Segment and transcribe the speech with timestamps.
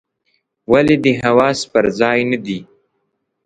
[0.71, 2.59] ولي دي حواس پر ځای نه دي؟